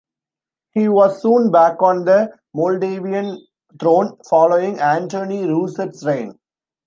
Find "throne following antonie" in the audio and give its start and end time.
3.79-5.45